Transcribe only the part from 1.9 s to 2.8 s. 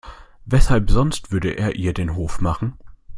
den Hof machen?